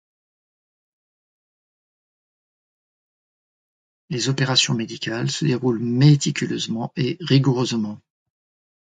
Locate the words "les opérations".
4.09-4.73